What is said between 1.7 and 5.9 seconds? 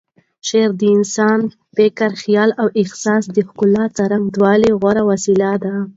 فکر، خیال او احساس د ښکلا څرګندولو غوره وسیله ده.